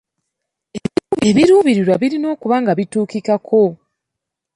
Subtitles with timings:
[1.29, 3.63] Ebiruubirirwa birina okuba nga bituukikako.